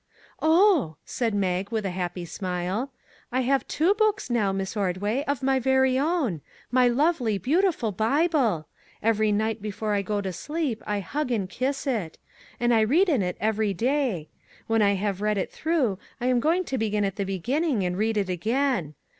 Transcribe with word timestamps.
"Oh," 0.41 0.97
said 1.05 1.35
Mag, 1.35 1.69
with 1.71 1.85
a 1.85 1.91
happy 1.91 2.25
sfhile," 2.25 2.89
I 3.31 3.41
have 3.41 3.67
two 3.67 3.93
books 3.93 4.31
now, 4.31 4.51
Miss 4.51 4.75
Ordway, 4.75 5.23
of 5.25 5.43
my 5.43 5.59
very 5.59 5.99
own. 5.99 6.41
My 6.71 6.87
lovely, 6.87 7.37
beautiful 7.37 7.91
Bible! 7.91 8.67
Every 9.03 9.31
night 9.31 9.61
before 9.61 9.93
I 9.93 10.01
go 10.01 10.19
to 10.19 10.33
sleep 10.33 10.81
I 10.87 11.01
hug 11.01 11.29
it 11.31 11.35
and 11.35 11.47
kiss 11.47 11.85
it. 11.85 12.17
And 12.59 12.73
I 12.73 12.81
read 12.81 13.09
in 13.09 13.21
it 13.21 13.37
every 13.39 13.75
day. 13.75 14.27
When 14.65 14.81
I 14.81 14.95
have 14.95 15.21
read 15.21 15.37
it 15.37 15.51
through, 15.51 15.99
I 16.19 16.25
am 16.25 16.39
going 16.39 16.63
to 16.63 16.79
begin 16.79 17.05
at 17.05 17.17
the 17.17 17.23
beginning 17.23 17.83
and 17.83 17.95
read 17.95 18.17
it 18.17 18.27
again. 18.27 18.95